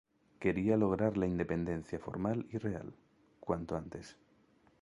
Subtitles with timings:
[0.39, 2.95] Quería lograr la Independencia formal y real,
[3.39, 4.17] cuanto antes.